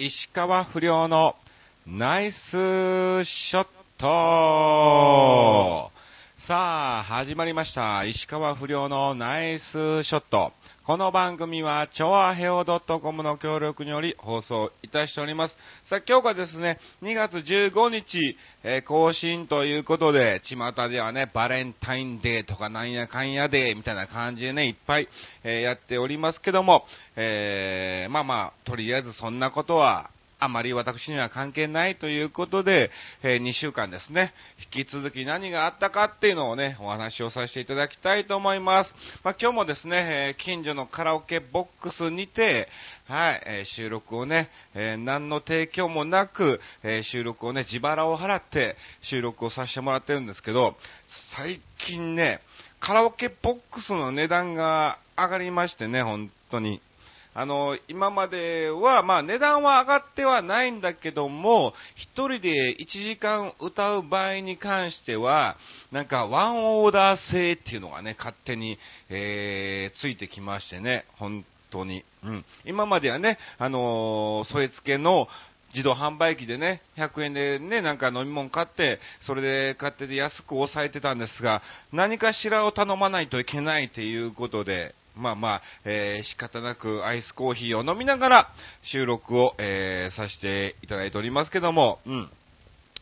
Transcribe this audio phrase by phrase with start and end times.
[0.00, 1.34] 石川不良の
[1.84, 2.36] ナイス
[3.24, 3.66] ショッ
[3.98, 5.97] ト。
[6.48, 8.04] さあ、始まりました。
[8.04, 9.62] 石川不良のナイス
[10.02, 10.54] ショット。
[10.82, 15.56] この番組は、チョアヘオ .com の協力により放送いたしております。
[15.90, 25.08] さあ、今日がですね、2月15日、えー更新ということで、巷ではね、バレンタインデーとかなんやかんやデーみたいな感じでね、いっぱい、
[25.44, 30.08] えーやっておりますけども、えーまあまあ、とりあえずそんなことは、
[30.40, 32.90] あまり私には関係ないということで、
[33.22, 34.32] え2週間ですね、
[34.72, 38.94] 引き続き何があったかっていうのをね、お話をさせていただきたいと思います。
[39.24, 42.68] まあ、今日もですね、えー近所のカラオケボックスにて、
[43.06, 50.76] はい、えー収録をね、え何の提供もなく、え収録をね、自腹を払って収録をさせてもらってるんですけど、
[51.36, 52.40] 最近ね、
[52.78, 56.80] カラオケボックスの値段が上がりましてね、本当に。
[57.38, 65.56] あの、今までは、まあ値段は上がってはないんだけども、一人で1時間歌う場合に関しては、
[65.92, 68.76] なんかワンオーダー制っていうのがね、勝手に、
[69.08, 72.02] えー、ついてきましてね、本当に。
[72.24, 72.44] うん。
[72.64, 75.28] 今まではね、あのー添え付けの、
[75.74, 88.48] 自動販売機でね、100円でね、なんか飲み物買って、それで買ってで安く抑えてたんですが、何かしらを頼まないといけないということで、まあまあ、えー仕方なくアイスコーヒーを飲みながら
[88.82, 92.30] 収録を、えーさせていただいておりますけども、うん。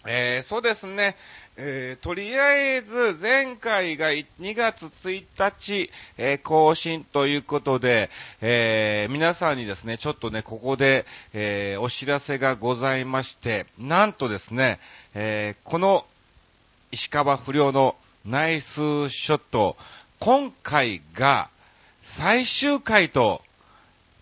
[0.08, 1.16] えーそうですね、
[1.56, 5.24] えーとりあえず前回が2月1
[5.60, 8.08] 日、えー更新ということで、
[8.40, 14.80] え皆さんにですね、ちょっとね、ここで、えお知らせがございまして、なんとですね、
[15.14, 16.06] えこの
[16.92, 18.64] 石川不良のナイス
[19.10, 19.76] ショット、
[20.20, 21.50] 今回が
[22.16, 23.42] 最終回と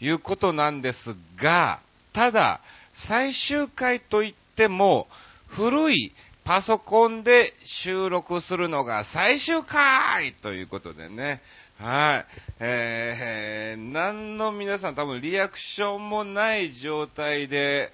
[0.00, 0.96] いうことなんです
[1.42, 1.80] が、
[2.12, 2.60] ただ、
[3.08, 5.06] 最終回といっても、
[5.48, 6.12] 古い
[6.44, 7.52] パソコンで
[7.84, 11.40] 収録するのが最終回ということでね。
[11.78, 12.26] はい。
[12.60, 17.92] えー、何の皆さん多分リアクションもない状態で、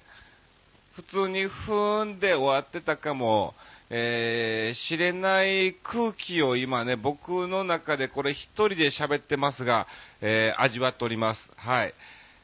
[0.95, 3.53] 普通にふーんで終わってたかも、
[3.93, 9.85] えー、知れない空気を今ね、僕の中でこれ一人で喋ってますが、
[10.21, 11.41] えー味わっております。
[11.57, 11.93] はい。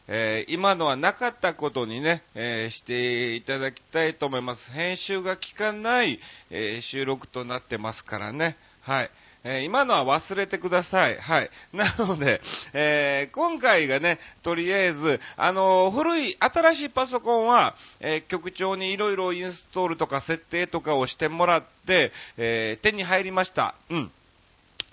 [0.09, 4.71] えー今のはなかったことにね、えーしていただきたいと思います。
[4.71, 6.19] 編集が効かない、
[6.49, 8.57] えー収録となってますからね。
[8.81, 9.11] はい。
[9.47, 11.17] えー今のは忘れてください。
[11.17, 11.49] はい。
[11.73, 12.41] なので、
[12.73, 23.75] えー今回がね、とりあえず、あのー古い、新しいパソコンは、え局長にいろいろインストールとか設定とかをしてもらって、え手に入りました。
[23.89, 24.11] うん。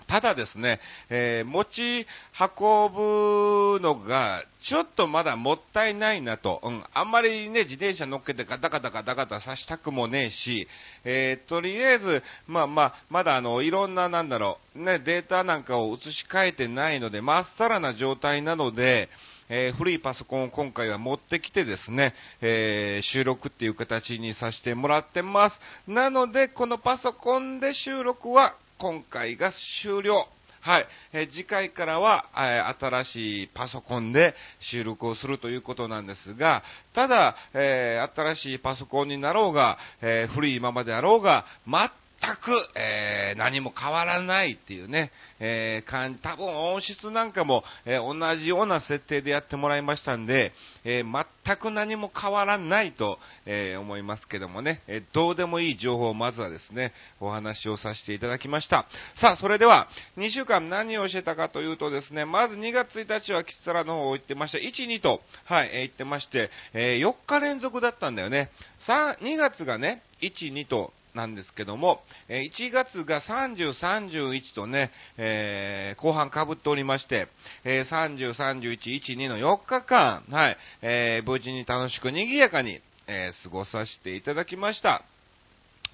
[0.07, 0.79] ただですね、
[1.09, 2.07] えー持ち
[2.39, 6.59] 運ぶのが、ちょっとまだもったいないなと。
[6.63, 6.83] うん。
[6.93, 10.67] あんまりね、自転車乗っけてガタガタガタガタさしたくもねえし、
[11.03, 19.09] えーとりあえず、まあまあ、まだあの、いろんな、なんだろう、ね、データなんかを移し替えてないので、まっさらな状態なので、
[19.49, 25.59] えー古いパソコンを今回は持ってきてですね、えー収録っていう形にさせてもらってます。
[25.87, 29.51] なので、このパソコンで収録は今回が
[29.83, 30.27] 終了。
[30.61, 30.87] はい。
[31.13, 36.63] え次回からは、え新しいパソコンで収録をするということなんですが、
[36.93, 41.89] ただ、えー新しいパソコンになろうが、えー古いままであろうが、全
[42.21, 50.53] 全く、えー何も変わらないっていうね、えー感多分音質なんかも、えー同じような設定でやってもらいましたんで、
[50.83, 58.87] えー全く何も変わらないと、え思いますけどもね、えどうでもいい情報をまずはですね、お話をさせていただきました。
[59.19, 59.87] さあ、それでは、
[60.17, 64.57] 2週間何をしてたかというとですね、まず2月1日はキツラの方を行ってました。
[64.57, 68.49] 1、2と、はい、えー行ってまして、え4日連続だったんだよね。
[68.87, 77.27] 3、2月がね、1、2と、なんですけども、え1月が30、31とね、えー後半かぶっておりまして、
[77.63, 85.03] えー30、31、1、2の4日間、はい、えー無事に楽しく賑やかに、えー過ごさせていただきました。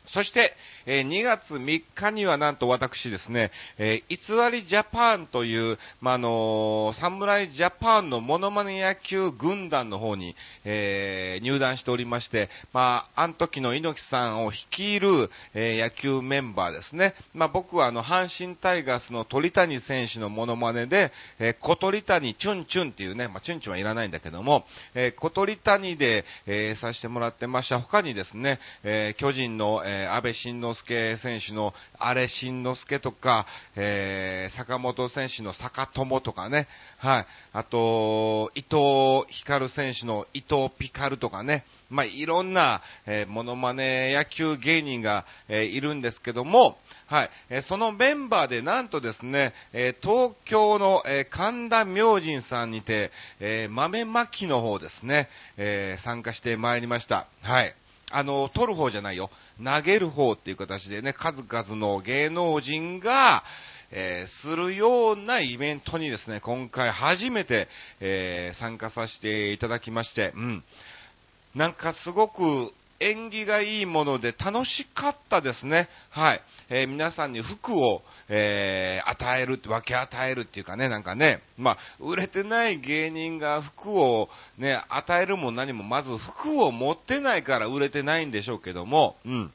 [0.08, 0.54] そして、
[0.86, 4.18] えー2月3日にはなんと私ですね、え偽
[4.52, 17.14] りジャパンという、まあ、あの侍ジャパンのモノマネ野球軍団の方に、え入団しておりまして、まあ、あの時の猪木さんを率いる、え野球メンバーですね。
[17.34, 24.66] まあ、僕はあの、阪神タイガースの鳥谷選手のモノマネで、え小鳥谷チュンチュンっていうね、まあ、チュンチュンはいらないんだけども、
[24.96, 27.80] え小鳥谷で、えさせてもらってました。
[27.80, 33.46] 他にですね、え巨人の、ええー、安倍晋之助選手のあれ晋之助とか、
[33.76, 36.68] えー、坂本選手の坂友とかね、
[36.98, 37.28] はい。
[37.52, 46.78] あと、伊藤光選手の伊藤ピカルとかね、まあ、いろんな、えー、モノマネ野球芸人が、えー、いるんですけども、
[47.08, 53.12] はい、えー、そのメンバーでなんとですね、え東京の、え神田明神さんにて、
[53.42, 55.28] え豆まきの方ですね、
[55.58, 57.28] え参加してまいりました。
[57.42, 57.76] はい。
[58.12, 59.30] あの、取る方じゃないよ。
[59.64, 63.44] 投げる方っていう形でね、数々の芸能人が、
[63.92, 67.68] えー、するようなイベントにですね、今回初めて、
[68.00, 70.64] えー、参加させていただきまして、うん。
[71.56, 72.72] なんかすごく
[73.02, 75.90] 縁起がいいもので楽しかったですね。
[76.12, 76.42] はい。
[76.70, 89.52] えー、皆さんに服を、えー、与える、分け与えるっていうかね、なんかね、まあ、売れてない芸人が服をね、与えるも何も、まず服を持ってないから売れてないんでしょうけども、うん。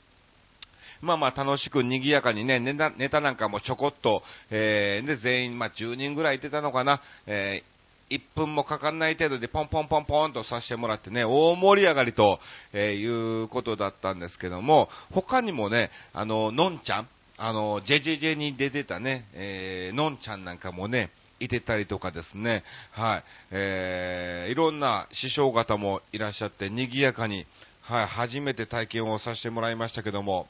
[1.03, 2.75] まあまあ楽しく賑やかにね、ネ
[3.09, 7.76] タなんかもちょこっと、えー、で、全員、まあ10人ぐらいいてたのかな、えー
[8.11, 12.39] 1分もかかんない程度でポンポンポンポンとさせてもらってね、大盛り上がりと、
[12.73, 21.11] え、いうことだったんですけども、他にもね、あの、のんちゃん、あの、ジェジェジェに出てたね、えー、のんちゃんなんかもね、
[21.41, 27.47] いてたりとかですね、はい、えー、いろんな師匠方もいらっしゃって、賑やかに、
[27.83, 30.47] はい、初めて体験をさせてもらいましたけども、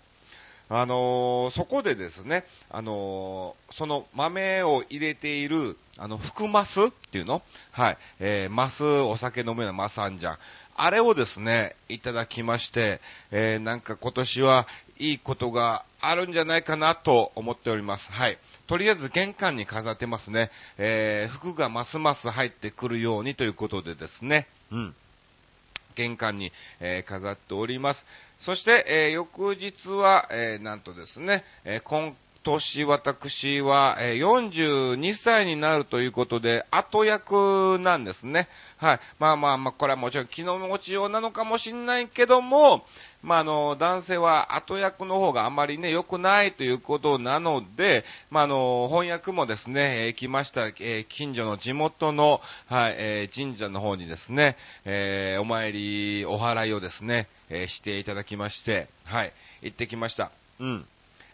[0.69, 6.73] あのー、そこでですね、あのー、その豆を入れている、あの、福マスっ
[7.13, 7.43] ていうの？
[7.71, 10.39] はい、えー、マス、お酒飲むようなマスあんじゃん。
[10.75, 14.67] あれをですね、いただきまして、えー、なんか今年は
[14.99, 18.13] いいことがあるんじゃないかなと思っております。
[18.13, 18.37] はい。
[18.67, 20.51] とりあえず玄関に飾ってますね。
[20.77, 24.49] えー、服がますます入ってくるようにということでですね。
[24.73, 24.95] うん。
[25.97, 28.05] 玄関に、えー、飾っております。
[28.41, 32.15] そして、えー、翌日は、えー、なんとですね、え今
[32.47, 38.49] 年私は、え42歳になるということで、後役なんですね。
[38.77, 39.01] はい。
[39.19, 42.85] まあまあまあ、これはもちろん気の持ちようなのかもしれないけども、
[43.23, 59.33] まあ、あの、男性は後役の方があまりね、良くないということなので、まあ、あの、翻訳もですね、えー、来ました、えー、近所の地元の、はい、えー、神社の方にですね、えー、お参り、お祓いをですね、え、していただきまして、はい、
[59.63, 60.31] 行ってきました。
[60.61, 60.87] うん。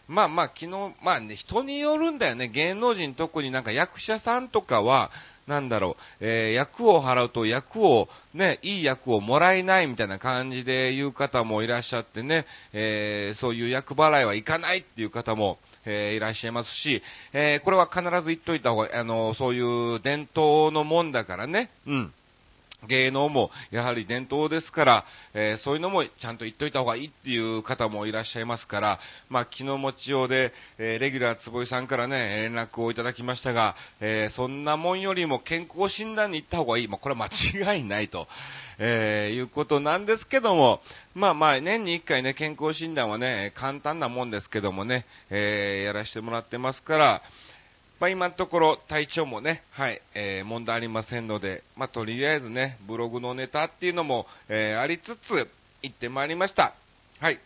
[0.07, 2.47] まあまあ、昨日、まあね、人によるんだよね。
[2.49, 5.11] 芸能人、特になんか役者さんとかは、
[5.47, 17.01] なんだろう、えー、役を払うと役を、ね、いい役をもらえないみたいな感じで言う方もいらっしゃってね、えー、そういう役払いはいかないっていう方も、えー、いらっしゃいますし、
[17.33, 22.13] えこれは必ず言っといた方が、あの、そういう伝統のもんだからね、うん。
[22.87, 28.99] 芸能もやはり伝統ですから、えー、そういうのもちゃんと言っといた方がいいっていう方もいらっしゃいますから、
[29.29, 36.87] まあ、気の持ちようで、えー、レギュラー坪井さんからね、連絡をいただきましたが、えー、そんなもんよりも健康診断に行った方がいい。
[36.87, 38.27] まあ、これは間違いないと、
[38.79, 40.81] えいうことなんですけども、
[41.13, 47.21] まあまあ、年に1回ね、健康診断はね、簡単なもんですけどもね、えやらせてもらってますから、
[47.99, 55.47] まあ、今のところ体調もね、はい、えー、問題ありませんので、まあ、とりあえずね、ブログのネタっていうのも、えー、ありつつ、
[55.81, 56.73] 行ってまいりました。
[57.19, 57.39] はい。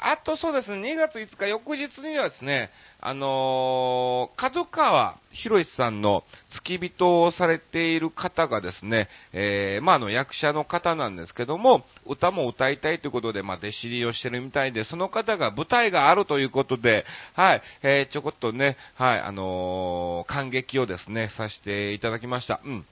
[0.00, 22.60] あとそうですね、2月5日翌日にはですね、あのー、角川博さんの付き人をされている方がですね、えー、まあ、あの、役者の方なんですけども、歌も歌いたいということで、まあ、弟子入りをしてるみたいで、その方が舞台があるということで、はい、えー、ちょこっとね、はい、あの感激をですね、させていただきました。
[22.64, 22.86] うん。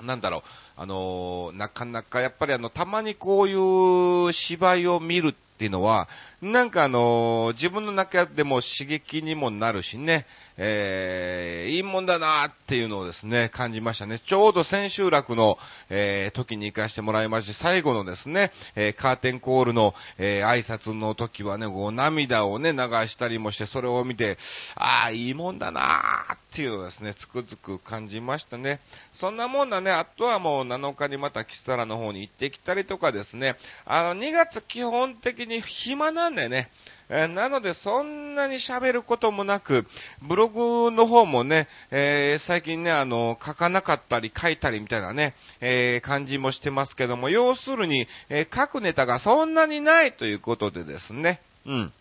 [0.00, 0.42] なんだろう、
[0.76, 6.08] あのなかなかやっぱりあの、たまにこういう芝居を見るっていうのは、
[6.42, 14.20] なんかあの、自分の中でも刺激にもなるしね、えー、いいもんだなっていうのをですね、感じましたね。
[14.28, 15.56] ちょうど千秋楽の、
[15.88, 24.36] えー、時に行かせてもらいまして、最後のですね、えー、カーテンコールの、えー、挨拶の時はね、こう涙をね、流したりもして、それを見て、
[24.74, 26.02] ああ、いいもんだな
[26.34, 28.80] っていうのをですね、つくづく感じましたね。
[29.14, 36.70] そんなもんだね、あとはもう7日にまたキサラの方に行ってきたりとかですね、あの、2月基本的に暇なんんでね、
[37.08, 39.86] えなので、そんなに喋ることもなく、
[40.22, 51.92] ブログの方もね、えー、最近ね、あの、書かなかったり書いたりみたいなね、えー、感じもしてますけども、要するに、えー、書くネタがそんなにないということでですね、うん。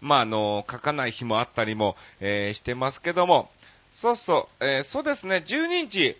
[0.00, 3.50] まあ、あの、書かない日もあったりも、えしてますけども、
[3.92, 6.16] そうそう、えそうですね、12日、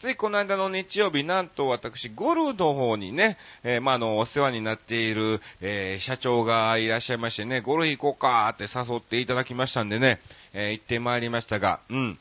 [0.00, 10.20] ついこの間の日曜日、なんと私、ゴルフの方にね、えー、まあ、あの、お世話になっている、えー、社長がいらっしゃいましてね、ゴルフ行こうかって誘っていただきましたんでね、
[10.52, 12.18] えー、行ってまいりましたが、うん。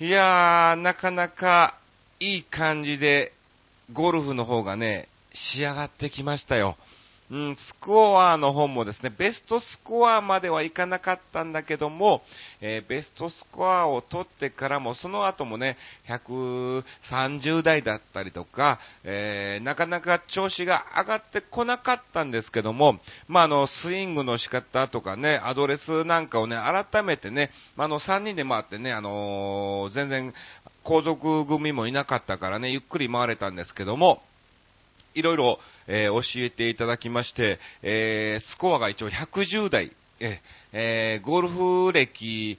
[0.00, 1.78] いやー、なかなか
[2.18, 3.32] いい感じで、
[3.92, 6.76] ゴルフの方がね、仕上がってきましたよ。
[7.32, 12.20] うん、スコアの方もですね、ベストスコアまではいかなかったんだけども、
[12.60, 15.78] えー、ベストスコアを取ってからも、その後もね、
[16.10, 22.98] 130台だったりとか、えー、なかなか調子が上がってこなかったんですけども、
[23.28, 30.34] まあ、あの、スイングの仕方とかね、アドレスなんかをね、改めてね、まあの、3人で回ってね、あのー、全然、
[30.84, 34.22] 後続組もいなかったからね、ゆっくり回れたんですけども、
[35.14, 40.40] いろいろ、えー、教えていただきまして、えー、スコアが一応110台、え
[40.72, 42.58] えー、ゴルフ歴、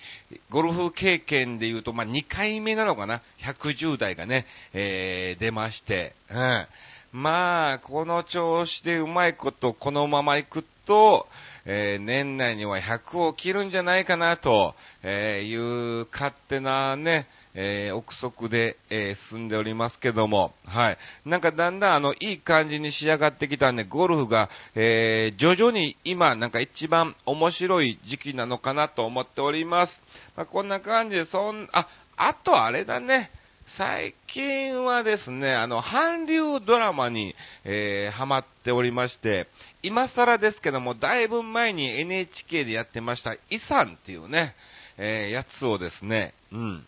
[0.49, 6.67] ゴルフ経験で言うと、まあ、2回目なのかな、110台がね、えー、出まして、うん。
[7.13, 11.27] まあ、この調子でうまいことこのまま行くと、
[11.65, 20.97] えー、年内には100を切るんじゃないかなと、えいう勝手なね、えー、憶測で、えー、進んでおりますけども、はい。
[21.25, 30.01] なんかだんだんあの、いい感じに仕上がってきたんで、ゴルフが、えー、徐々に今、なんか一番面白い時期なのかなと思っております。
[30.35, 33.29] まあ、こんな感じで、そん、あ、あとあれだね。
[33.77, 37.33] 最近はですね、あの、韓流ドラマに、
[37.63, 39.47] えー、ハマっておりまして、
[39.81, 44.55] 今更ですけども、だいぶ前に NHK でやってました、イサンっていうね、
[44.97, 46.85] えー、やつをですね、うん、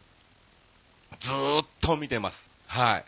[1.21, 2.37] ずーっと見てます。
[2.67, 3.05] はい。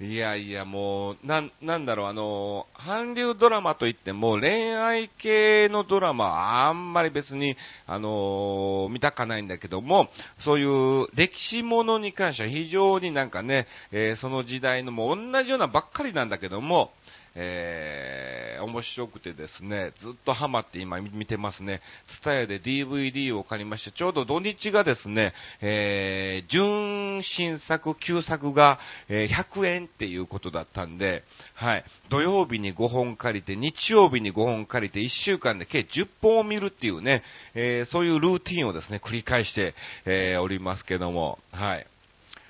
[0.00, 16.92] いやいや、もう、なん、なんだろう、あの、韓流ドラマといっても、恋愛系のドラマはあんまり別に、あの見たかないんだけども、そういう歴史ものに関しては非常になんかね、えー、その時代のも同じようなばっかりなんだけども、
[17.34, 18.37] えー、
[18.68, 21.80] 面白くてですね、ずっとハマって今見てますね。
[22.08, 37.22] ツタヤで DVD を借りまして、ちょうど土日がですね、えー、純新作、旧作が、えー、100円っていうことだったんで、はい、土曜日に5本借りて、日曜日に5本借りて、1週間で計10本を見るっていうね、
[37.54, 41.86] えー、そういうルーティンをですね、繰り返して、えー、おりますけども、はい。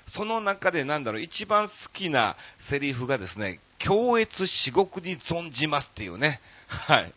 [0.09, 2.35] その中でなんだろう、一番好きな
[2.69, 6.39] セリフがですね、強越至極に存じますっていうね。
[6.67, 7.13] はい。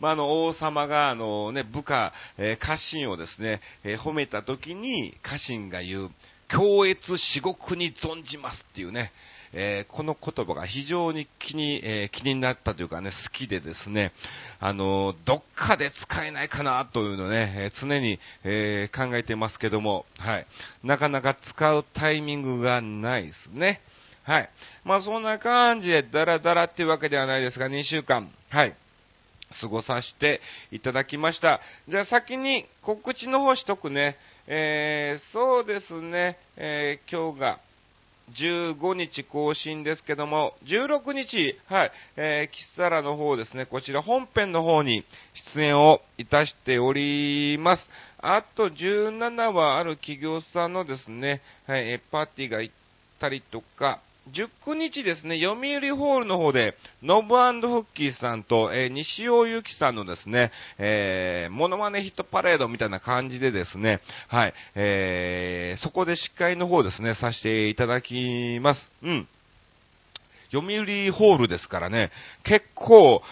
[0.00, 6.10] まあ、あの、王様が、あのね、部下、えー、家臣をですね、えー、褒めた時に家臣が言う、
[6.48, 9.12] 強越至極に存じますっていうね、
[9.52, 14.12] えー、この言葉が非常に気に、えー、気になったというかね、好きでですね、
[14.60, 20.46] あの、どっかで使えないかなというのね、え常に、え考えてますけども、はい。
[20.84, 23.80] なかなか使うタイミングがないですね。
[24.26, 24.50] はい。
[24.84, 28.74] まあそんな感じでダラダラっていうわけではないですが、2週間、はい。
[29.60, 30.40] 過ごさせて
[30.72, 31.60] いただきました。
[31.88, 34.16] じゃあ先に告知の方しとくね。
[34.48, 37.58] えー、そうですね、えー、今日が
[38.34, 45.04] 15日更新ですけども、16日、はい、えー、キッサラの方ですね、こちら本編の方に
[45.54, 47.88] 出演をいたしております。
[48.18, 52.74] あと17はある企業さんのですね、はい、パーティーが行っ
[53.20, 54.00] たりとか、
[54.32, 68.80] 19日ですね、読売ホールの方で、ノブフッキーさんと、えー、西尾ゆきさんのですね、えー、モノマネヒットパレードみたいな感じでですね、はい、えー、そこで司会の方ですね、させていただきます。
[69.02, 69.28] うん。
[70.52, 72.10] 読売ホールですからね、
[72.44, 73.22] 結構、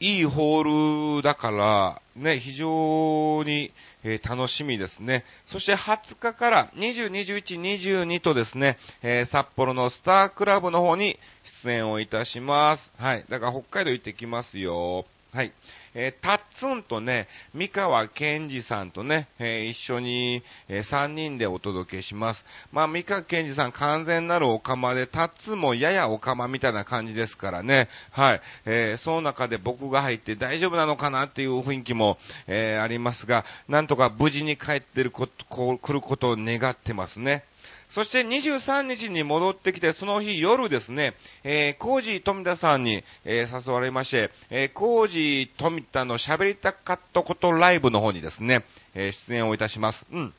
[0.00, 3.72] いいホールだから、ね、非常に、
[4.04, 5.24] えー、楽しみですね。
[5.48, 11.18] そして20日から20、21、22とですね、えー、札幌のスタークラブの方に
[11.64, 12.92] 出演をいたします。
[12.96, 13.24] はい。
[13.28, 15.04] だから北海道行ってきますよ。
[15.32, 15.52] はい。
[16.00, 22.44] えー、タッツンとね、三河健二さんとね、えー、一緒に、えー、3人でお届けします。
[22.70, 27.88] まあ、三河健二さん完全なるオカマで、タッツンもややオカマみたいな感じですからね。
[28.12, 28.40] はい。
[28.64, 37.42] えー、その中で僕が入って大丈夫なのかなっていう雰囲気も、えー、ありますが、なんとか無事に帰ってること、こう、来ることを願ってますね。
[37.90, 48.64] そして23日に戻ってきて、その日夜ですね、えー、コージー富田さんに、えー、誘われまして、えー、コージー富田の喋りたかったことライブの方にですね、
[48.94, 50.04] えー、出演をいたします。
[50.12, 50.34] うん。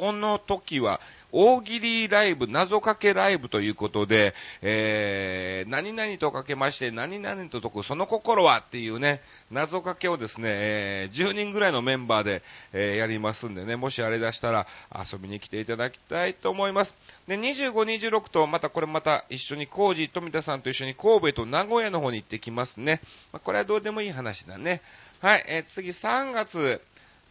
[0.00, 0.98] この時は、
[1.30, 12.42] 大喜利ライブ、謎かけライブということで、えー、何々とかけまして、何々と解く、その心はっていうね、謎かけをですね、えー、10人ぐらいのメンバーで、
[12.72, 14.66] えー、やりますんでね、もしあれ出したら
[15.12, 16.94] 遊びに来ていただきたいと思います。
[17.28, 23.02] で、25、26と、またこれまた一緒に、コージ、富田さんと一緒に神戸と名古屋の方に行ってきますね。
[23.34, 24.80] まあ、これはどうでもいい話だね。
[25.20, 26.80] はい、えー、次3月、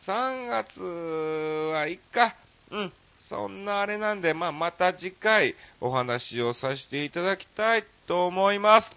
[0.05, 2.35] 3月はいっか。
[2.71, 2.93] うん。
[3.29, 8.89] そんなあれなんで、まあ、また次回お話をさせていただきたいと思います。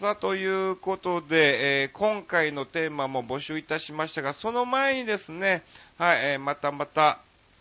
[0.00, 5.62] さあ、ということで、えー、今回のテーマも募集いたしましたが、その前にですね、
[5.98, 7.20] はい、えー、またまた、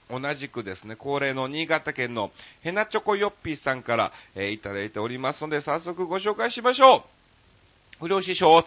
[0.10, 7.04] 同じくですね、恒例の新潟県のヘナチョコヨッピーさんから、えー、いただいておりますので、早速ご紹介しましょ
[8.02, 8.08] う。
[8.08, 8.64] 不良師匠、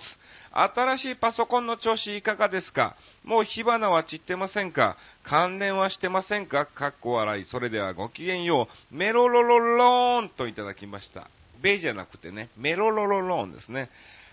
[0.52, 2.94] 新しいパソコンの調子いかがですか？
[3.24, 4.96] もう火花は散ってませんか？
[5.24, 6.66] 関連はしてませんか？
[6.66, 7.44] かっこ笑い。
[7.46, 8.94] それではごきげんよう。
[8.94, 11.28] メロロロローンといただきました。
[11.62, 13.88] ベイじゃなくてね、メロロロローンですね。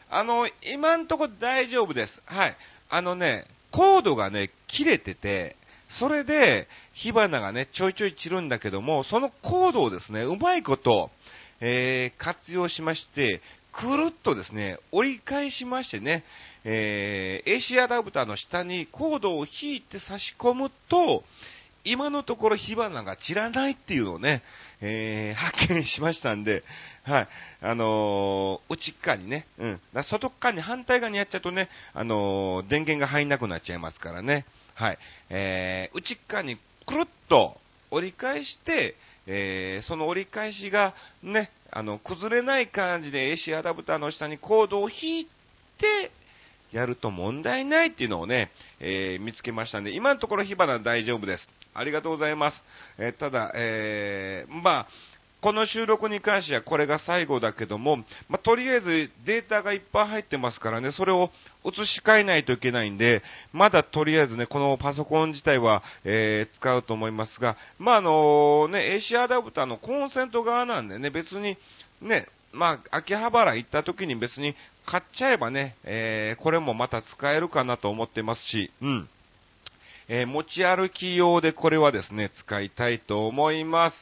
[0.10, 2.22] あの、今んとこ大丈夫です。
[2.26, 2.58] はい。
[2.90, 5.56] あのね、コードがね、切れてて、
[6.00, 11.12] それで火花がね、ちょいちょい散るんだけども、そのコードをですね、うまいこと、
[11.62, 16.24] えー、活用しまして、くるっとですね、折り返しましてね、
[16.64, 21.24] えー、AC アダプターの下にコードを引いて差し込むと、
[21.86, 24.44] 今のところ火花が散らないっていうのをね、
[24.82, 26.64] えー、発見しましたんで、
[27.04, 27.28] はい、
[27.62, 34.46] あのー、内側にね、うん、外側に反対側にやっちゃうとね、あのー、電源が入んなくなっちゃいますからね、
[34.76, 34.98] はい、
[35.30, 37.58] えー、内側にくるっと
[37.92, 38.96] 折り返して、
[39.26, 45.28] えー、その折り返しがね、あの、崩れない感じで AC アダプターの下にコードを引い
[45.78, 46.12] て、
[46.72, 51.50] やると問題ないっていうのをね、えー、見つけましたんで、今のところ火花大丈夫です。
[51.74, 52.62] ありがとうございます。
[52.98, 54.88] えー、ただ、えー、まあ、
[55.42, 61.30] この収録に関してはこれが最後だけども、まあ、とりあえずデータがいっぱい入ってますからね、それを
[61.64, 71.58] 移し替えないといけないんで、まだとりあえずね、このパソコン自体は、えー、使うと思いますが、まあ、あのね、AC アダプターのコンセント側なんでね、別に、
[72.02, 74.56] ね、まあ、秋葉原行った時に別に
[74.86, 79.10] 買っちゃえばね、えー、これもまた使えるかなと思ってますし、うん。
[80.12, 83.98] えー、持ち歩き用でこれはですね、使いたいと思います。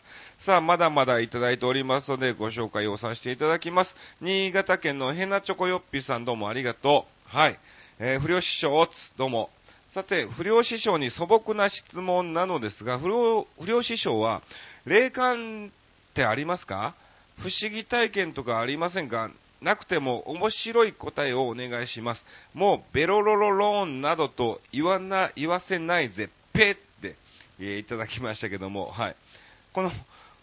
[0.45, 3.93] さあ、まだまだいただいておりますので、ご紹介をさせていただきます。
[4.21, 7.37] 新潟県のヘナチョコヨッピさんどうもありがとう。
[7.37, 7.59] はい。
[7.99, 8.87] えー、不良師匠、
[9.17, 9.49] どうも。
[9.93, 14.41] さて、不良師匠に素朴な質問なのですが、不良不良師匠は、
[14.85, 15.71] 霊感
[16.11, 16.95] ってありますか？
[17.39, 19.29] 不思議体験とかありませんか？
[19.61, 22.23] なくても面白い答えをお願いします。
[22.53, 27.15] もうベロロロローンなどと言わな、言わせないぜ、ペって、
[27.59, 29.15] えー、いただきましたけども、はい。
[29.73, 29.91] この、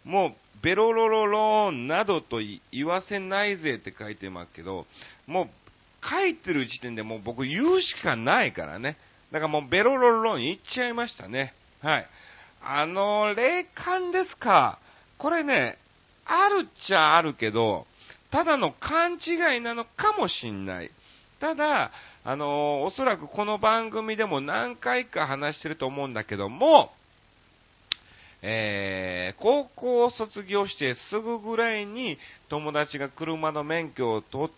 [0.05, 2.41] もうベロロロローンなどと
[2.73, 4.87] 言わせないぜって書いてますけど、
[5.27, 8.97] もう書いてる時点でもう僕言うしかないからね。
[9.33, 11.55] だからもうベロロロローン言っちゃいましたね。
[11.81, 12.07] はい。
[12.63, 14.79] あの、霊感ですか？
[15.19, 15.79] これね、
[16.27, 17.87] あるっちゃあるけど、
[18.35, 20.91] ただの勘違いなのかもしんない。
[21.39, 21.93] ただ、
[22.25, 26.91] あのおそらくこの番組でも何回か話してると思うんだけども、
[28.43, 32.19] えー、高校を卒業してすぐぐらいに
[32.49, 34.51] 友達が車の免許を取っ、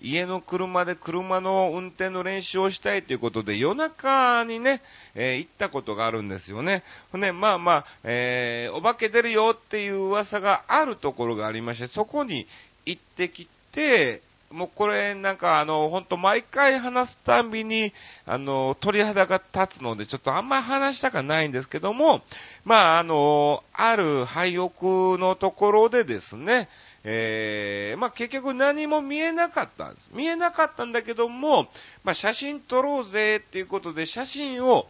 [0.00, 4.82] 家の車で車の運転の練習をしたいということで、夜中にね、
[5.14, 6.82] えー、行ったことがあるんですよね。
[7.14, 12.46] ね、まあまあ、えー、お化け出るよっていう噂があるところがありまして、そこに
[12.84, 17.92] 行ってきて、もうこれなんかあの、ほんと毎回話すたびに、
[18.26, 22.22] あの、鳥肌が立つので、ちょっとあんまり話したくないんですけども、
[22.64, 26.68] まああの、ある廃屋のところでですね、
[27.08, 30.10] えー、まあ、結局何も見えなかったんです。
[30.12, 31.68] 見えなかったんだけども、
[32.02, 34.86] まあ、写真撮ろうぜっていうことで写真を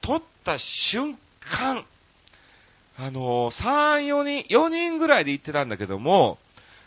[0.00, 1.84] 撮った瞬間、
[2.96, 6.38] あのー、3、4人、4人ぐらいで行ってたんだけども、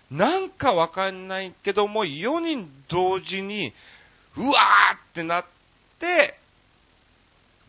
[0.09, 3.73] なんかわかんないけども、4人同時に、
[4.35, 5.45] うわーってなっ
[5.99, 6.39] て、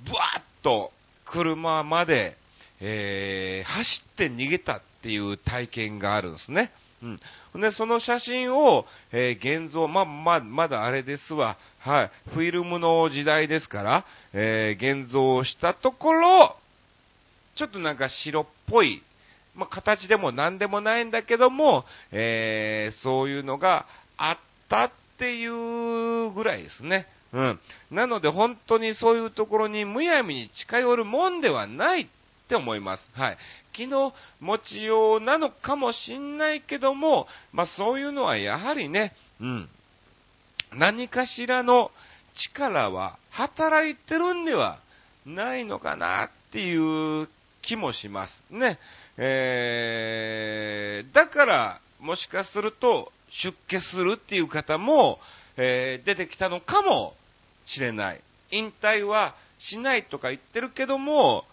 [0.06, 0.92] ブワーッと
[1.26, 2.38] 車まで、
[2.80, 6.72] えー、走って逃げたっていう体験があるんですね。
[7.02, 7.60] うん。
[7.60, 11.58] で、その写真を、えー、現像、ま、ま、まだあれですわ。
[11.80, 12.10] はい。
[12.30, 16.56] フィルムの時代ですから、えー、現像したところ、
[17.56, 19.02] ちょっとなんか白っぽい、
[19.54, 23.86] まあ、形でも何でもないんだけども、えー、そういうのが
[24.16, 24.38] あっ
[24.68, 27.06] たっていうぐらいですね。
[27.32, 27.60] うん。
[27.90, 32.08] なので本当にそういうところにむやみに近寄るもんではない
[32.52, 33.08] って思います。
[33.14, 33.38] はい。
[33.72, 39.68] 気の持ちようなのかもしんないけども、まあそういうのはやはりね、うん。
[40.74, 41.90] 何かしらの
[42.52, 44.80] 力は働いてるんでは
[45.24, 47.28] ないのかなっていう
[47.62, 48.42] 気もします。
[48.50, 48.78] ね。
[49.16, 53.12] えー、だから、もしかすると
[53.44, 55.18] 出家するっていう方も、
[55.56, 57.14] えー、出てきたのかも
[57.66, 58.20] しれない。
[58.50, 61.44] 引退はしないとか言ってるけども、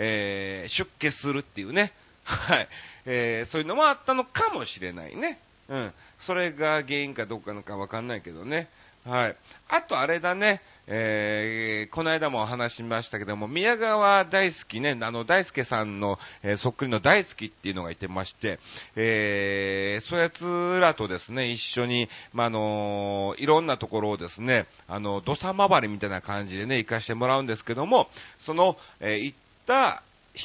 [0.00, 1.92] えー、出家するっていうね。
[2.24, 2.68] はい。
[3.04, 5.40] えー、そういうのもあったのかもしれないね。
[5.68, 5.92] うん。
[6.20, 8.68] それが原因かどうかのかわかんないけどね。
[9.04, 9.36] はい。
[9.68, 18.58] あとあれだね、えー、この間も話しましたけども、宮川大好きね、あの、大輔さんの、えー、そっくりの大好きっていうのがいてまして、
[18.96, 28.08] えー、そうやつらとですね、一緒に、まあ、のいろんなところをですね、あの、土佐回りみたいな感じでね、行かしてもらうんですけども、
[28.40, 30.02] その、えー、行った、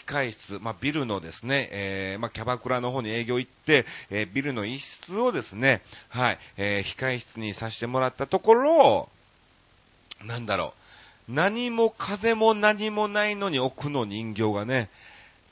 [0.07, 9.09] 控室、まあ、ビルのですね、えー、まあ、キャバクラの方に営業行って、えー、ビルの一室をですね、はい、えー、控室にさせてもらったところ、
[10.25, 10.73] なんだろ
[11.29, 14.89] う、何も風も何もないのに奥の人形がね、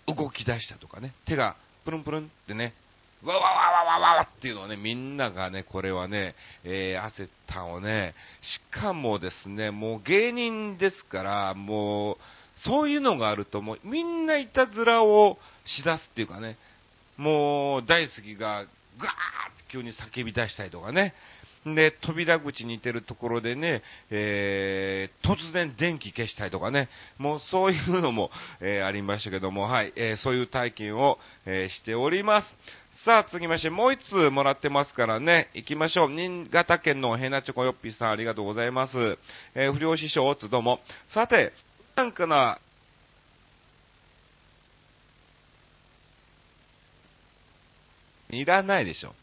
[0.07, 1.55] 動き出したとかね、手が
[1.85, 2.73] プルンプルンってね、
[3.23, 3.47] わわわ
[3.85, 12.17] わわわっていうのをね、みんながね、これはね、えー、焦ったをね、しかもですね、もう芸人ですから、もう、
[12.63, 16.57] そういうのがあると、もうみんないたずらをしだすっていうかね、
[17.17, 18.69] もう大好きがガーって
[19.71, 21.13] 急に叫び出したりとかね、
[21.65, 32.47] で、扉口にいてるところでね、えー、突然電気消したりとかね、もうそういうのも、えー、ありましたけども、はい、えー、そういう体験を、えしております。
[33.05, 36.09] さあ、次まして、もう一通もらってますからね、行きましょう。
[36.09, 39.17] 新潟県のヘナチョコヨッピーさん、ありがとうございます。
[39.55, 40.79] え不良師匠、おつども。
[41.09, 41.53] さて、
[41.95, 42.59] なんかな、
[48.29, 49.13] いらないでしょ。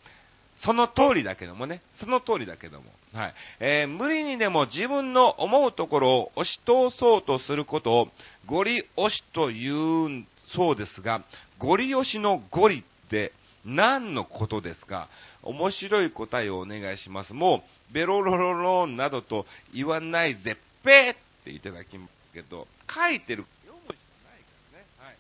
[0.59, 1.81] その通りだけどもね。
[2.00, 2.87] その通りだけども。
[3.14, 3.35] はい。
[3.61, 8.09] えー、無理にでも自分の思うところを押し通そうとすることを、
[8.46, 11.22] ゴリ押しと言うそうですが、
[11.59, 13.33] ゴリ押しのゴリって
[13.64, 15.09] 何のことですか？
[15.42, 17.33] 面白い答えをお願いします。
[17.33, 22.17] もう、ベロロロロンなどと言わないぜっぺーっていただきます。
[22.38, 24.87] けど、書いてる、読むしかないからね。
[24.98, 25.16] はい。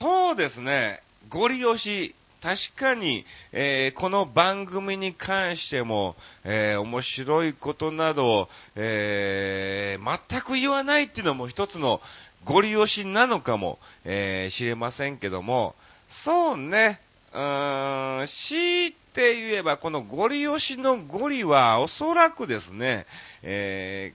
[0.00, 12.00] そうですね、ゴリ押し、確かに、えー、この番組に関しても、えー、面白いことなど、えー、全く言わないっていうのも一つの
[12.44, 15.76] ゴリ押しなのかも、えー、知れませんけども、
[16.24, 17.00] そうね、
[17.32, 23.06] うーん、強いて言えば、このゴリ押しのゴリはおそらくですね、
[23.42, 24.12] え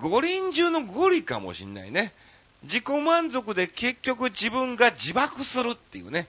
[0.00, 2.12] 五輪中のゴリかもしんないね。
[2.64, 6.28] 自己満足で結局自分が自爆するっていうね。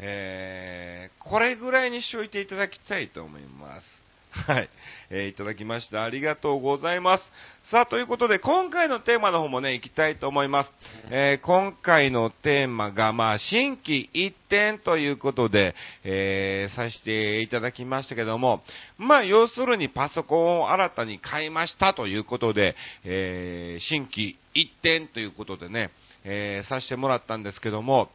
[0.00, 3.97] えー、これぐらいにしといていただきたいと思います。
[4.30, 4.68] はい。
[5.10, 6.04] えー、いただきました。
[6.04, 7.24] ありがとうございます。
[7.70, 10.72] さあ、ということで、今回のテーマの方もね、行きたいと思います。
[11.10, 18.62] えー、今回のテーマが、まあ、新規一点ということで、えー、させていただきましたけども、
[18.98, 25.90] まあ、要するにパソコンを新たに買いましたということで、えー、新規一点ということでね、
[26.24, 28.10] えー、させてもらったんですけども、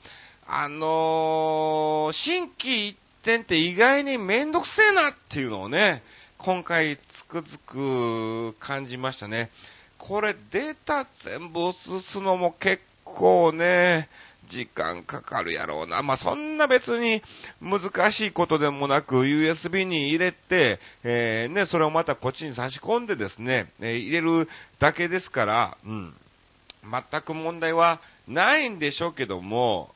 [0.45, 6.04] あのー、新規一点って意外にめんどくせえなっていうのをね、
[6.38, 9.50] 今回つくづく感じましたね。
[9.98, 11.74] これデータ全部移
[12.12, 14.10] すのも結構ね、
[14.50, 16.02] 時間かかるやろうな。
[16.02, 17.22] まあ、そんな別に
[17.62, 26.14] 難しいことでもなく、USB に入れて、えー、ね、それをまたこっちに差し込んでですね、えー、入れるだけですから、うん。
[26.84, 29.90] 全く問題はないんでしょうけども、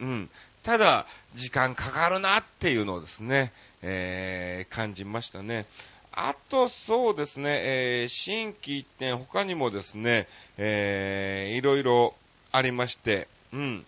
[0.00, 0.30] うん。
[0.62, 5.66] ただ、時間かかるなっていうのをですね、えー、感じましたね。
[6.12, 12.14] あと、そうですね、えー、新規一点、他にもですね、えー、いろいろ
[12.52, 13.84] ありまして、うん。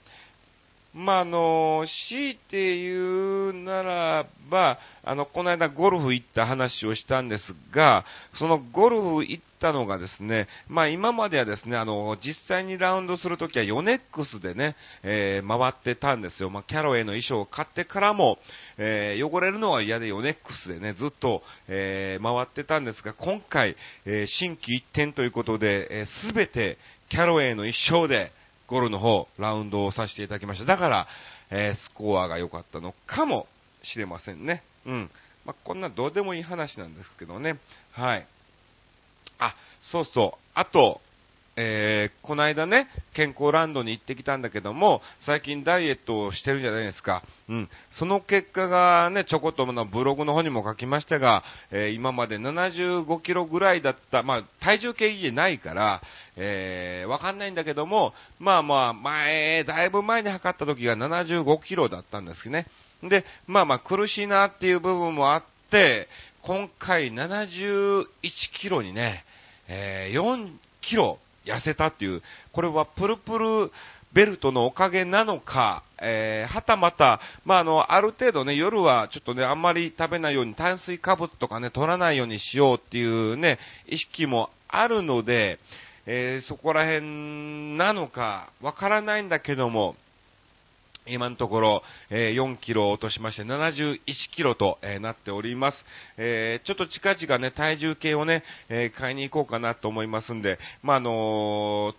[0.93, 8.05] まあ、あの、強いて言うならば、あの、この間ゴルフ行った話をしたんですが、
[8.39, 16.51] そのゴルフ行ったのがですね、まあ今まではですね、あの、実際にラウンドするときはヨネックスでね、えー、回ってたんですよ。
[16.51, 18.39] まあキャロウェイの衣装を買ってからも、
[18.79, 28.33] えー、汚れるのは嫌でヨネックスでね、ずっと、えー、回ってたんですが、今回、えー、新規一点ということで、えー、てキャロウェイの衣装で、
[28.69, 30.65] ゴルの方、ラウンドをさせていただきました。
[30.65, 31.07] だから、
[31.51, 33.47] えー、スコアが良かったのかも
[33.85, 34.65] しれませんね。
[34.87, 35.11] うん。
[35.45, 37.59] まあ、こんなどうでもいい話なんですけどね。
[37.93, 38.27] はい。
[39.91, 40.39] そうそう。
[40.55, 41.01] あと、
[41.59, 47.23] えー、この間ね、健康ランドに行ってきたんだけども、最近ダイエットをしてるじゃないですか。
[47.49, 47.69] うん。
[47.93, 56.03] その結果がね、ちょこっとのブログの方にも書きましたが、えー、今まで75キロぐらいだった、まあ、体重計家ないから、
[56.37, 62.67] えー、わかんないんだけども、まあまあ、前、だいぶ前に測った時が75キロだったんですね。
[63.03, 66.09] で、まあまあ、苦しいなっていう部分もあって、
[66.43, 68.05] 今回71
[68.61, 69.25] キロにね、
[69.69, 70.51] えー、4
[70.81, 73.71] キロ痩せたっていう、これはプルプル
[74.13, 85.59] ベルトのおかげなのか、えー、はたまた、まあ、あの、ある程度ね、夜はちょっとね、あんまり食べないように、炭水化物とかね、取らないようにしようっていうね、意識もあるので、
[86.07, 89.97] えー、そこら辺なのか、わからないんだけども、
[91.09, 94.01] 今のところ、えー、4キロ落としまして71
[94.33, 95.85] キロと、え、なっております。
[96.17, 101.95] え、ちょっと近々ね、体重計をね、え買いに行こうかなと思いますんで、まあ、あの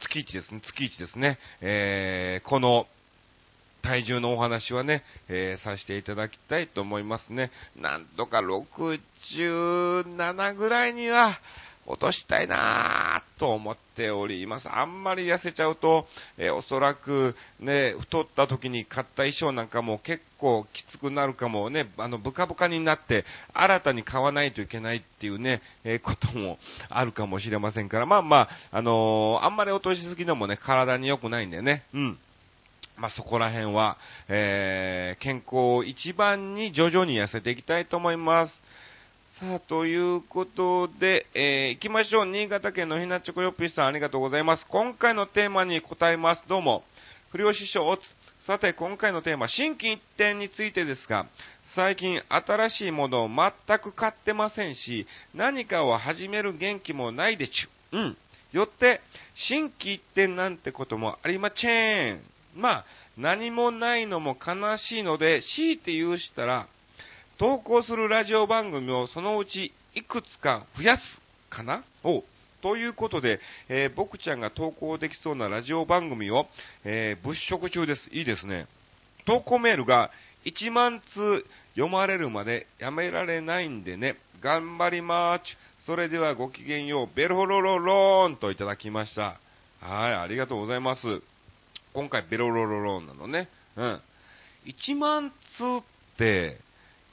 [0.00, 2.86] 月1ですね、月1ですね、えこの、
[3.82, 7.50] 体重のお話はね、えー、させていただきたいと思いますね。
[7.76, 11.38] なんとか67ぐらいには、
[11.88, 14.68] 落としたいなぁと思っております。
[14.70, 23.24] あんまり痩せちゃうと、えー、おそらくね、太った時に買った衣装なんかも結構きつくなるかもね、あの、ブカブカになって、
[23.54, 26.58] 新たに買わないといけないっていうね、えー、ことも
[26.90, 32.18] あるかもしれませんから、まあまあ、あのー、あんまり落としすぎでもね、体に良くないんでね、うん。
[32.98, 33.96] まあ、そこら辺は、
[34.28, 38.60] えー、健康を一番に徐々に痩せていきたいと思います。
[39.38, 42.26] さあ、ということで、えー、行きましょう。
[42.26, 44.66] 新潟県のひなちょこよっぴーさん、ありがとうございます。
[44.66, 46.42] 今回のテーマに答えます。
[46.48, 46.82] どうも。
[47.30, 48.00] 不良師匠、
[48.44, 51.24] さて、今回のテーマ、新規一点についてですが、
[51.76, 57.96] 最近新しいものを全く買ってませんし、何かを始める元気もないでちゅ。
[57.96, 58.16] うん。
[58.50, 59.00] よって、
[59.36, 62.20] 新規一点なんてこともありません。
[62.56, 62.84] まあ、
[63.16, 66.66] 何もないのも悲しいので、強いて言うしたら、
[67.38, 71.02] 投稿するラジオ番組をそのうちいくつか増やす
[71.48, 71.84] かな？
[72.02, 72.24] お
[72.62, 76.46] ということで、えー、僕ちゃんが投稿できそうなラジオ番組を、
[76.84, 78.08] えー、物色中です。
[78.10, 78.66] いいですね。
[79.24, 80.10] 投稿メールが
[80.46, 84.16] 1万通読まれるまでやめられないんでね。
[84.40, 85.42] 頑張りまーち。
[85.86, 87.16] それではごきげんよう。
[87.16, 89.38] ベルロロローンといただきました。
[89.80, 91.22] はい、ありがとうございます。
[91.92, 93.48] 今回ベロロロローンなのね。
[93.76, 94.00] うん。
[94.66, 96.58] 1万通って、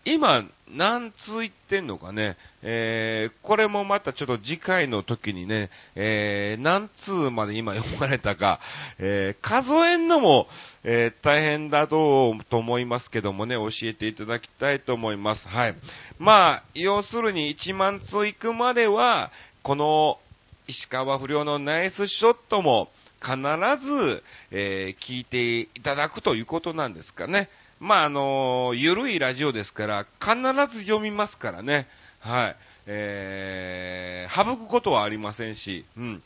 [0.06, 8.60] 今、何通言ってんのかね、えー、これもまたちょっと次回の時にね、えー、何通まで今読まれたか、
[9.00, 10.48] えー、数えんのも、
[10.84, 15.48] えー、大変だと思いますけどもね、教えていただきたいと思います。
[15.48, 15.76] はい。
[16.20, 19.32] まあ、要するに1万通行くまでは、
[19.63, 20.20] この
[20.68, 22.89] 石川不良のナイスショットも
[23.20, 23.38] 必
[23.84, 27.50] ず、えー、聞いていただくということなんですかね。
[27.79, 30.35] まあ、あのゆるいラジオですから、必
[30.77, 31.88] ず読みますからね。
[32.19, 32.55] はい。
[32.88, 36.23] えー、省くことはありませんし、うん。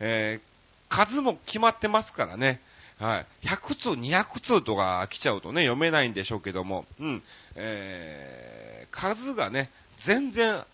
[0.00, 2.60] えー、数も決まってますからね。
[2.98, 3.26] はい。
[3.46, 7.22] 100通、200通とか来ちゃうとね、読めないんでしょうけども、うん。
[7.54, 9.70] えー、数がね、
[10.04, 10.64] 全然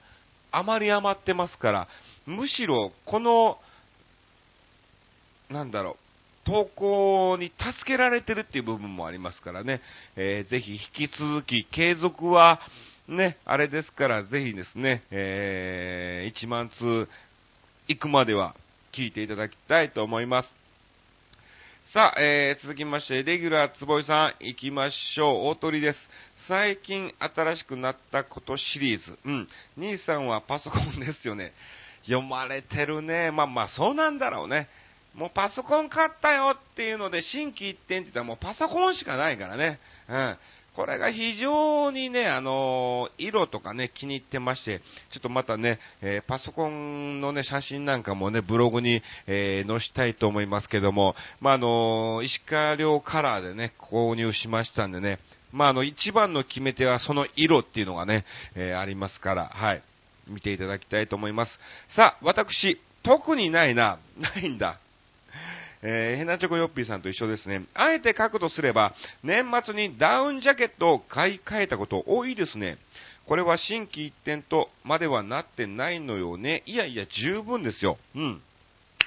[0.52, 1.88] 余り余ってますから、
[2.26, 3.58] むしろ、この、
[5.50, 6.03] なんだろう、
[6.44, 9.80] 投稿に助けられてるっていう部分もありますからね、
[10.16, 12.60] えー、ぜひ引き続き継続は、
[13.08, 17.08] ね、あれですから、ぜひですね、えー、1万通
[17.88, 18.54] 行くまでは
[18.92, 20.64] 聞いていただきたいと思います。
[21.92, 25.48] さあ、えー、続きまして、レギュラー坪井さん行きましょう。
[25.50, 25.98] 大鳥です。
[26.48, 29.18] 最近新しくなったことシリーズ。
[29.24, 29.48] うん。
[29.76, 31.52] 兄さんはパソコンですよね。
[32.06, 33.30] 読まれてるね。
[33.30, 34.68] まあまあ、そうなんだろうね。
[35.14, 39.78] もうパソコン買ったよっていうので、新規一点って言ったらもうパソコンしかないからね。
[40.08, 40.36] うん。
[40.74, 44.80] これが非常にね、あのー、色とかね、気に入ってまして、
[45.12, 55.20] ちょっとまたね、えー、パソコンのね、写真なんかもね、ブログに、えー、載したいと思いますけども、まあ、あの石川遼カラーでね、購入しましたんでね、
[55.52, 58.24] まあ、あの、一番の決め手はその色っていうのがね、
[58.56, 59.82] えありますから、はい。
[60.26, 61.52] 見ていただきたいと思います。
[61.94, 64.80] さあ、私、特にないな、ないんだ。
[65.86, 67.62] えー、ヘナチョコヨッピーさんと一緒ですね。
[67.74, 72.78] あえて書くとすれば、年末にダウンジャケットを買い替えたこと多いですね。
[73.26, 76.62] これは新規一点とまではなってないのよね。
[76.64, 77.98] いやいや、十分ですよ。
[78.16, 78.42] うん。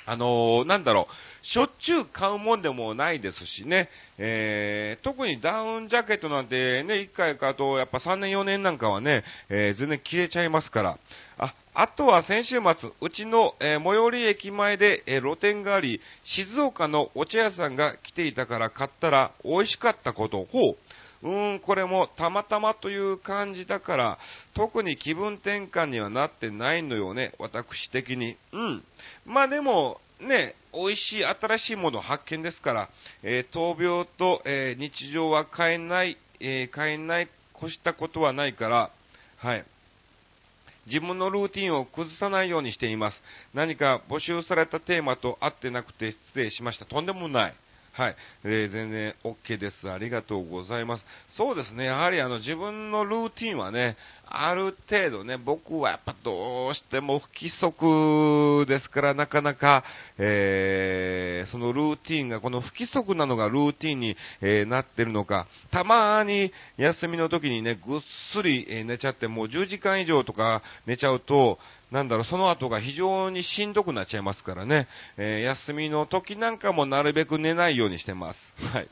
[0.05, 10.99] あのー、なんだろう、しょっちゅう買うもんでもないですしね、えー、特にダウンジャケットなんてね、1回買うと、やっぱ3年4年なんかはね、えー、全然消えちゃいますから。
[11.39, 20.75] あ、あとは先週末、うちの、えー、最寄り駅前で、えー、露店があり、静岡のお茶屋さんが来ていたから買ったら美味しかったこと、ほう。
[21.21, 24.17] うーん、これもたまたまという感じだから、
[24.55, 28.37] 特に気分転換にはなってないのよね、私的に。
[28.53, 28.83] うん。
[29.27, 32.89] まあでも、ね、美味しい新しいもの発見ですから、
[33.21, 37.29] えー、闘病と、え、日常は変えない、え、変えない、
[37.61, 38.89] 越したことはないから、
[39.37, 39.63] はい。
[40.87, 43.21] 自分のルーティンを崩さないようにしています。
[43.53, 46.85] 何か募集されたテーマと合ってなくて失礼しました。
[46.85, 47.53] とんでもない。
[47.97, 48.15] はい。
[48.43, 49.89] えー、全然 OK です。
[49.89, 51.05] ありがとうございます。
[51.29, 51.85] そうですね。
[51.85, 59.83] やはりあの自分のルーティンはね、ある程度ね、僕はやっぱどうしても不規則ですから、なかなか、
[60.19, 67.99] えー、そのルーティンが、この不規則なのがルーティンに、えー、なってるのか、たまに休みの時にね、ぐっ
[68.31, 71.57] すり、え寝ちゃって、もう10時間以上とか寝ちゃうと、
[71.91, 78.53] なんだろう、その後が非常にしんどくなっちゃいますからね、えー、休みの時なんかもなるべく寝ないようにしてます。
[78.73, 78.89] はい。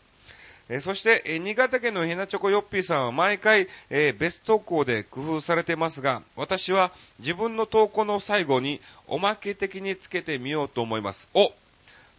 [0.70, 11.28] えー、そして、えー、新潟県のヘナチョコヨッピーさんは毎回、えー、ベスト校で工夫されてますが、私は自分の投稿の最後におまけ的につけてみようと思います。
[11.34, 11.52] お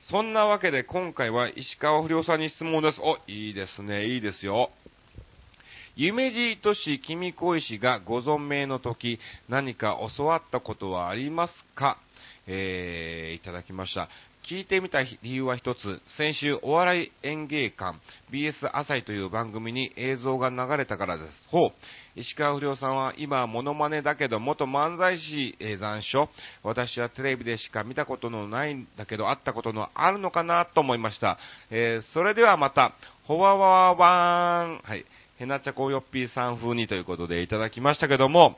[0.02, 3.00] そんなわけで今回は石川不良さんに質問です。
[3.00, 4.70] お、いいですね、いいですよ。
[5.98, 11.96] 夢じとし君恋しがご存命の時、何か教わったことはありますか？
[12.46, 14.10] えー、いただきました。
[14.44, 17.98] 聞いてみた理由は一つ、先週お笑い演芸館
[18.30, 21.32] BS 朝日という番組に映像が流れたからです。
[21.48, 21.72] ほう。
[22.14, 26.28] 石川不良さんは今モノマネだけど元漫才師、えー、残暑。
[26.62, 31.38] 私はテレビでしか見たことのないんだけど会ったことのあるのかなと思いました。
[31.70, 32.92] えー、それではまた、
[33.24, 34.78] ほわわわーん。
[34.84, 35.06] はい。
[35.38, 38.56] ヘナチャコヨッピーさん風にということでいただきましたけども、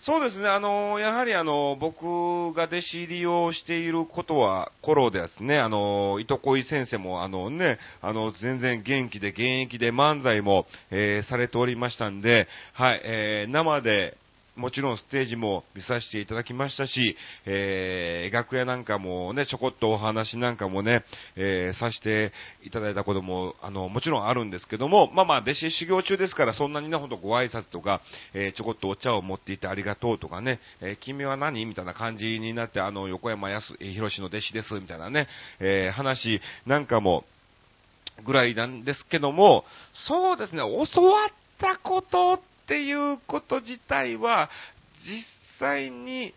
[0.00, 14.18] そうですね、あの、やはりあの、僕が弟子入りをしていることは、頃ですね、あの、いとこい先生もあのね、あの、全然元気で現役で漫才も、えー、されておりましたんで、はい、えー、生で、
[14.54, 21.04] もちろんステージも見させていただきましたし、えー、楽屋なんかもね、ちょこっとお話なんかもね、
[21.36, 28.02] えー、させていただいたことも、あの、もちろんあるんですけども、まあまあ、弟子修行中ですから、そんなにね、ほんとご挨拶とか、
[28.34, 35.28] えー、ちょこっとお茶を持っていてありがとうとかね、えー、君は何みたいな感じになって、あの、横山康、えー、広の弟子です、みたいなね、
[35.60, 37.24] えー、話なんかも、
[38.26, 44.50] ぐらいなんですけども、そうですね、教わったことってていうこと自体は、
[45.04, 45.24] 実
[45.58, 46.34] 際に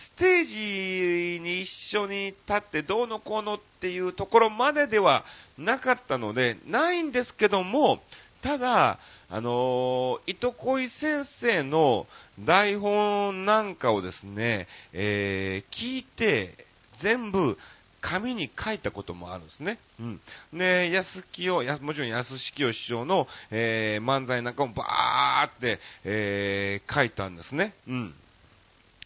[0.00, 5.24] ステージに一緒に立ってどうのこうのっていうところまででは
[5.58, 8.00] なかったので、ないんですけども、
[8.42, 12.06] ただ、あのー、糸恋先生の
[12.44, 16.66] 台本なんかをですね、えー、聞いて、
[17.02, 17.56] 全部
[18.00, 19.78] 紙に書いたこともあるんですね。
[19.98, 20.20] うん。
[20.52, 27.74] で、安清、やもちろん安清師匠の、えー、漫才なんかもバーって、えー、書いたんですね。
[27.88, 28.14] うん。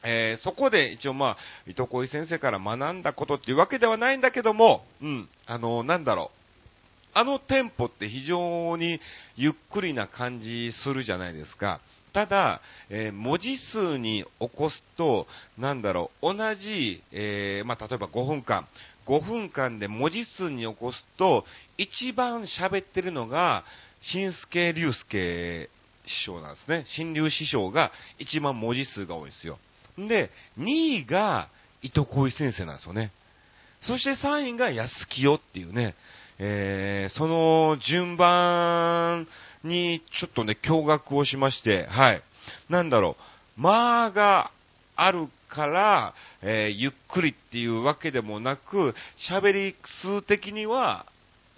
[0.05, 6.39] えー、そこで一応まあ、糸恋先生から学んだことっていうわけではないんだけども、うん、あのなんだろう。
[7.17, 9.01] あのテンポって非常に
[9.37, 11.81] ゆっくりな感じするじゃないですか。
[12.15, 15.27] ただ、えー、文字数に起こすと、
[15.59, 18.67] なんだろう、同じ、えー、まあ、例えば5分間、
[19.07, 21.45] 5分間で文字数に起こすと、
[21.77, 23.65] 一番喋ってるのが、
[24.01, 25.69] 新助竜介
[26.07, 26.85] 師匠なんですね。
[26.87, 29.59] 新竜師匠が一番文字数が多いんですよ。
[29.99, 31.49] で、2位が
[31.83, 33.11] 糸恋先生なんですよね。
[33.83, 35.97] そして3位が安清っていうね、
[36.39, 39.27] えー、その順番
[39.63, 42.23] にちょっとね、驚愕をしまして、はい。
[42.69, 43.17] なんだろ
[43.59, 44.51] う、間が
[44.97, 51.07] あるから、えー、ゆっくりっていうわけでもなく、喋り数的には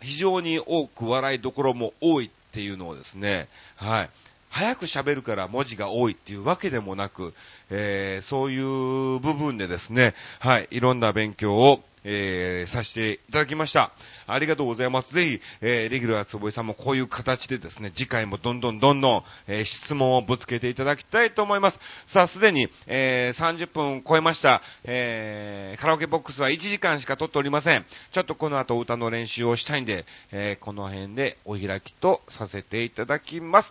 [0.01, 4.11] 非常に多く笑いどころも多いっていうのをですね、はい。
[4.57, 7.35] 早く喋るから文字が多いっていうわけでもなく、
[7.69, 13.93] えー、そういう部分でですね、はい、いろんな勉強をえー、させていただきました。
[14.29, 15.13] ありがとうございます。
[15.13, 21.79] ぜひ、えー、レギュラーつぼいさんもこういう形でですね、次回もどんどんどんどん、えー、質問をぶつけていただきたいと思います。
[22.13, 24.63] さあ、すでに、えー、30分超えました。
[24.85, 27.85] えー、カラオケボックスは1時間しか撮っておりません。
[28.15, 33.69] ちょっとこの後歌の練習をしたいんで、えー、この辺でお開きとさせていただきます。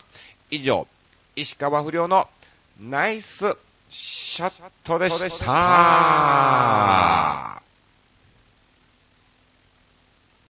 [0.49, 0.87] 以上、
[1.35, 2.27] 石川不良の
[2.79, 3.25] ナイス
[3.89, 4.51] ショッ
[4.83, 5.45] トでした。